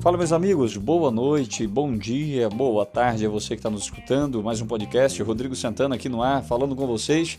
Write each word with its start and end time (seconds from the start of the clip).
Fala, 0.00 0.16
meus 0.16 0.32
amigos, 0.32 0.78
boa 0.78 1.10
noite, 1.10 1.66
bom 1.66 1.94
dia, 1.94 2.48
boa 2.48 2.86
tarde 2.86 3.26
a 3.26 3.28
você 3.28 3.48
que 3.48 3.60
está 3.60 3.68
nos 3.68 3.82
escutando. 3.82 4.42
Mais 4.42 4.60
um 4.62 4.66
podcast, 4.66 5.22
Rodrigo 5.22 5.54
Santana 5.54 5.94
aqui 5.94 6.08
no 6.08 6.22
ar, 6.22 6.42
falando 6.42 6.74
com 6.74 6.86
vocês. 6.86 7.38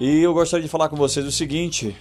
E 0.00 0.20
eu 0.20 0.32
gostaria 0.32 0.64
de 0.64 0.70
falar 0.70 0.88
com 0.88 0.96
vocês 0.96 1.26
o 1.26 1.30
seguinte: 1.30 1.94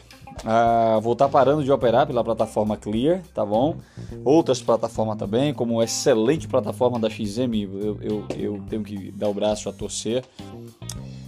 ah, 0.45 0.97
vou 1.01 1.11
estar 1.11 1.25
tá 1.25 1.31
parando 1.31 1.61
de 1.61 1.71
operar 1.71 2.07
pela 2.07 2.23
plataforma 2.23 2.77
Clear, 2.77 3.21
tá 3.33 3.45
bom? 3.45 3.75
Outras 4.23 4.61
plataformas 4.61 5.17
também, 5.17 5.53
como 5.53 5.73
uma 5.73 5.83
excelente 5.83 6.47
plataforma 6.47 6.97
da 6.97 7.09
XM, 7.09 7.53
eu, 7.53 7.99
eu, 8.01 8.25
eu 8.37 8.63
tenho 8.69 8.83
que 8.83 9.11
dar 9.11 9.27
o 9.27 9.33
braço 9.33 9.67
a 9.67 9.73
torcer. 9.73 10.23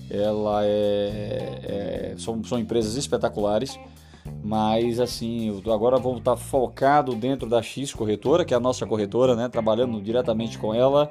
Ela 0.09 0.65
é, 0.65 1.59
é 1.63 2.15
são, 2.17 2.41
são 2.45 2.57
empresas 2.57 2.95
espetaculares. 2.95 3.77
Mas 4.43 4.99
assim, 4.99 5.61
agora 5.71 5.97
vou 5.97 6.17
estar 6.17 6.35
focado 6.35 7.15
dentro 7.15 7.47
da 7.47 7.61
X 7.61 7.93
corretora, 7.93 8.43
que 8.45 8.53
é 8.53 8.57
a 8.57 8.59
nossa 8.59 8.85
corretora, 8.85 9.35
né? 9.35 9.47
Trabalhando 9.49 10.01
diretamente 10.01 10.57
com 10.57 10.73
ela. 10.73 11.09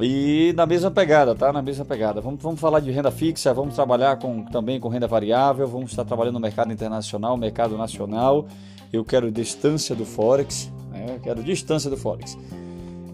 E 0.00 0.52
na 0.56 0.64
mesma 0.64 0.90
pegada, 0.90 1.34
tá? 1.34 1.52
Na 1.52 1.60
mesma 1.60 1.84
pegada. 1.84 2.20
Vamos, 2.20 2.40
vamos 2.40 2.60
falar 2.60 2.80
de 2.80 2.90
renda 2.90 3.10
fixa, 3.10 3.52
vamos 3.52 3.74
trabalhar 3.74 4.16
com, 4.18 4.44
também 4.44 4.78
com 4.78 4.88
renda 4.88 5.08
variável, 5.08 5.66
vamos 5.66 5.90
estar 5.90 6.04
trabalhando 6.04 6.34
no 6.34 6.40
mercado 6.40 6.72
internacional, 6.72 7.36
mercado 7.36 7.76
nacional. 7.76 8.46
Eu 8.92 9.04
quero 9.04 9.30
distância 9.30 9.94
do 9.94 10.04
Forex, 10.04 10.70
né? 10.90 11.06
eu 11.16 11.20
quero 11.20 11.42
distância 11.42 11.90
do 11.90 11.96
Forex. 11.96 12.38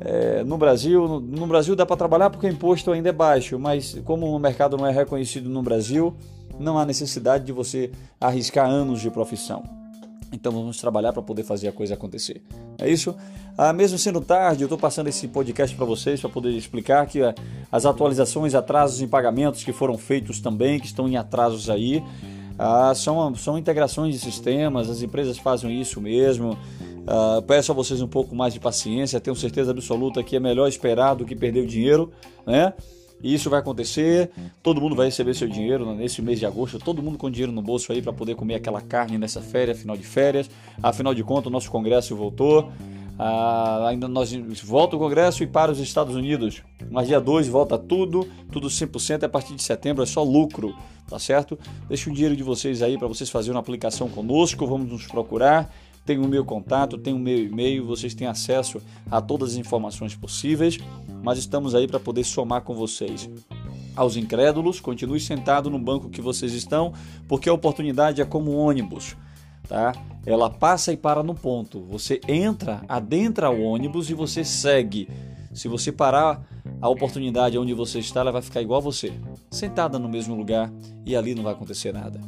É, 0.00 0.42
no 0.44 0.58
Brasil, 0.58 1.06
no, 1.06 1.20
no 1.20 1.46
Brasil 1.46 1.76
dá 1.76 1.86
para 1.86 1.96
trabalhar 1.96 2.30
porque 2.30 2.46
o 2.46 2.50
imposto 2.50 2.90
ainda 2.90 3.08
é 3.08 3.12
baixo, 3.12 3.58
mas 3.58 4.00
como 4.04 4.26
o 4.26 4.38
mercado 4.38 4.76
não 4.76 4.86
é 4.86 4.90
reconhecido 4.90 5.48
no 5.48 5.62
Brasil, 5.62 6.14
não 6.58 6.78
há 6.78 6.84
necessidade 6.84 7.44
de 7.44 7.52
você 7.52 7.90
arriscar 8.20 8.68
anos 8.68 9.00
de 9.00 9.10
profissão. 9.10 9.62
Então 10.32 10.50
vamos 10.50 10.78
trabalhar 10.78 11.12
para 11.12 11.22
poder 11.22 11.44
fazer 11.44 11.68
a 11.68 11.72
coisa 11.72 11.94
acontecer. 11.94 12.42
É 12.78 12.90
isso? 12.90 13.14
Ah, 13.56 13.72
mesmo 13.72 13.96
sendo 13.96 14.20
tarde, 14.20 14.62
eu 14.62 14.66
estou 14.66 14.76
passando 14.76 15.06
esse 15.06 15.28
podcast 15.28 15.74
para 15.76 15.84
vocês 15.84 16.20
para 16.20 16.28
poder 16.28 16.50
explicar 16.50 17.06
que 17.06 17.22
ah, 17.22 17.34
as 17.70 17.86
atualizações, 17.86 18.54
atrasos 18.54 19.00
em 19.00 19.06
pagamentos 19.06 19.62
que 19.62 19.72
foram 19.72 19.96
feitos 19.96 20.40
também, 20.40 20.80
que 20.80 20.86
estão 20.86 21.08
em 21.08 21.16
atrasos 21.16 21.70
aí, 21.70 22.02
ah, 22.58 22.92
são, 22.94 23.34
são 23.36 23.56
integrações 23.56 24.14
de 24.14 24.20
sistemas, 24.20 24.90
as 24.90 25.02
empresas 25.02 25.38
fazem 25.38 25.80
isso 25.80 26.00
mesmo. 26.00 26.58
Ah, 27.06 27.42
peço 27.46 27.72
a 27.72 27.74
vocês 27.74 28.00
um 28.00 28.08
pouco 28.08 28.34
mais 28.34 28.54
de 28.54 28.60
paciência, 28.60 29.20
tenho 29.20 29.36
certeza 29.36 29.70
absoluta 29.70 30.22
que 30.22 30.36
é 30.36 30.40
melhor 30.40 30.68
esperar 30.68 31.14
do 31.14 31.24
que 31.24 31.36
perder 31.36 31.60
o 31.60 31.66
dinheiro, 31.66 32.10
né? 32.46 32.72
E 33.22 33.32
isso 33.32 33.48
vai 33.48 33.60
acontecer, 33.60 34.30
todo 34.62 34.80
mundo 34.80 34.94
vai 34.94 35.06
receber 35.06 35.34
seu 35.34 35.48
dinheiro 35.48 35.94
nesse 35.94 36.20
mês 36.20 36.38
de 36.38 36.44
agosto, 36.44 36.78
todo 36.78 37.02
mundo 37.02 37.16
com 37.16 37.30
dinheiro 37.30 37.52
no 37.52 37.62
bolso 37.62 37.90
aí 37.90 38.02
para 38.02 38.12
poder 38.12 38.34
comer 38.34 38.56
aquela 38.56 38.82
carne 38.82 39.16
nessa 39.16 39.40
férias, 39.40 39.78
final 39.78 39.96
de 39.96 40.02
férias. 40.02 40.50
Afinal 40.82 41.14
de 41.14 41.24
contas, 41.24 41.46
o 41.46 41.50
nosso 41.50 41.70
congresso 41.70 42.14
voltou. 42.14 42.70
Ah, 43.18 43.86
ainda 43.88 44.08
nós 44.08 44.34
volta 44.62 44.96
o 44.96 44.98
congresso 44.98 45.42
e 45.42 45.46
para 45.46 45.72
os 45.72 45.78
Estados 45.78 46.14
Unidos. 46.14 46.62
Mas 46.90 47.06
dia 47.06 47.20
2 47.20 47.48
volta 47.48 47.78
tudo, 47.78 48.28
tudo 48.52 48.68
100%, 48.68 49.22
a 49.22 49.28
partir 49.28 49.54
de 49.54 49.62
setembro 49.62 50.02
é 50.02 50.06
só 50.06 50.22
lucro, 50.22 50.74
tá 51.08 51.18
certo? 51.18 51.58
Deixa 51.88 52.10
o 52.10 52.12
dinheiro 52.12 52.36
de 52.36 52.42
vocês 52.42 52.82
aí 52.82 52.98
para 52.98 53.08
vocês 53.08 53.30
fazerem 53.30 53.54
uma 53.54 53.60
aplicação 53.60 54.08
conosco, 54.08 54.66
vamos 54.66 54.90
nos 54.90 55.06
procurar 55.06 55.72
tem 56.04 56.18
o 56.18 56.28
meu 56.28 56.44
contato, 56.44 56.98
tem 56.98 57.14
o 57.14 57.18
meu 57.18 57.38
e-mail, 57.38 57.86
vocês 57.86 58.14
têm 58.14 58.26
acesso 58.26 58.80
a 59.10 59.20
todas 59.20 59.50
as 59.50 59.56
informações 59.56 60.14
possíveis, 60.14 60.78
mas 61.22 61.38
estamos 61.38 61.74
aí 61.74 61.86
para 61.86 61.98
poder 61.98 62.24
somar 62.24 62.62
com 62.62 62.74
vocês. 62.74 63.28
Aos 63.96 64.16
incrédulos, 64.16 64.80
continue 64.80 65.20
sentado 65.20 65.70
no 65.70 65.78
banco 65.78 66.10
que 66.10 66.20
vocês 66.20 66.52
estão, 66.52 66.92
porque 67.28 67.48
a 67.48 67.52
oportunidade 67.52 68.20
é 68.20 68.24
como 68.24 68.52
um 68.52 68.58
ônibus, 68.58 69.16
tá? 69.68 69.92
Ela 70.26 70.50
passa 70.50 70.92
e 70.92 70.96
para 70.96 71.22
no 71.22 71.34
ponto. 71.34 71.84
Você 71.90 72.20
entra, 72.26 72.82
adentra 72.88 73.50
o 73.50 73.62
ônibus 73.62 74.10
e 74.10 74.14
você 74.14 74.44
segue. 74.44 75.08
Se 75.52 75.68
você 75.68 75.92
parar 75.92 76.44
a 76.80 76.88
oportunidade 76.88 77.56
onde 77.56 77.72
você 77.72 78.00
está, 78.00 78.20
ela 78.20 78.32
vai 78.32 78.42
ficar 78.42 78.60
igual 78.60 78.78
a 78.78 78.82
você, 78.82 79.12
sentada 79.50 79.98
no 79.98 80.08
mesmo 80.08 80.34
lugar 80.34 80.72
e 81.06 81.14
ali 81.14 81.34
não 81.34 81.44
vai 81.44 81.52
acontecer 81.52 81.92
nada. 81.92 82.20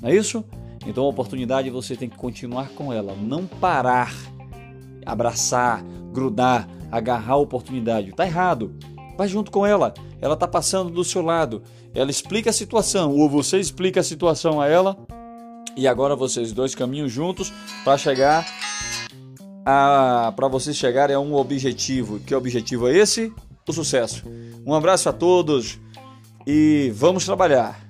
Não 0.00 0.08
é 0.08 0.14
isso? 0.14 0.44
Então 0.86 1.04
a 1.04 1.08
oportunidade 1.08 1.70
você 1.70 1.94
tem 1.94 2.08
que 2.08 2.16
continuar 2.16 2.70
com 2.70 2.92
ela, 2.92 3.14
não 3.14 3.46
parar, 3.46 4.14
abraçar, 5.04 5.82
grudar, 6.12 6.68
agarrar 6.90 7.34
a 7.34 7.36
oportunidade. 7.36 8.12
Tá 8.12 8.26
errado. 8.26 8.74
Vai 9.16 9.28
junto 9.28 9.50
com 9.50 9.66
ela. 9.66 9.92
Ela 10.20 10.36
tá 10.36 10.48
passando 10.48 10.90
do 10.90 11.04
seu 11.04 11.22
lado. 11.22 11.62
Ela 11.94 12.10
explica 12.10 12.50
a 12.50 12.52
situação 12.52 13.14
ou 13.16 13.28
você 13.28 13.58
explica 13.58 14.00
a 14.00 14.04
situação 14.04 14.60
a 14.60 14.66
ela. 14.66 14.96
E 15.76 15.86
agora 15.86 16.16
vocês 16.16 16.52
dois 16.52 16.74
caminham 16.74 17.08
juntos 17.08 17.52
para 17.84 17.96
chegar 17.96 18.46
a 19.64 20.32
para 20.34 20.48
vocês 20.48 20.76
chegarem 20.76 21.14
a 21.14 21.20
um 21.20 21.34
objetivo. 21.34 22.18
Que 22.20 22.34
objetivo 22.34 22.88
é 22.88 22.96
esse? 22.96 23.32
O 23.68 23.72
sucesso. 23.72 24.24
Um 24.66 24.74
abraço 24.74 25.08
a 25.08 25.12
todos 25.12 25.78
e 26.46 26.90
vamos 26.94 27.24
trabalhar. 27.24 27.89